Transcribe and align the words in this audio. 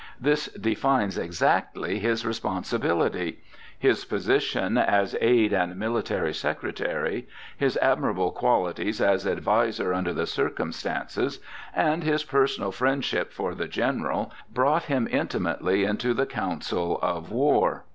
This 0.19 0.47
defines 0.53 1.15
exactly 1.15 1.99
his 1.99 2.25
responsibility. 2.25 3.43
His 3.77 4.03
position 4.03 4.75
as 4.79 5.15
aid 5.21 5.53
and 5.53 5.77
military 5.77 6.33
secretary, 6.33 7.27
his 7.55 7.77
admirable 7.77 8.31
qualities 8.31 8.99
as 8.99 9.27
adviser 9.27 9.93
under 9.93 10.11
the 10.11 10.25
circumstances, 10.25 11.39
and 11.71 12.03
his 12.03 12.23
personal 12.23 12.71
friendship 12.71 13.31
for 13.31 13.53
the 13.53 13.67
General, 13.67 14.31
brought 14.51 14.85
him 14.85 15.07
intimately 15.11 15.83
into 15.83 16.15
the 16.15 16.25
council 16.25 16.97
of 17.03 17.31
war. 17.31 17.85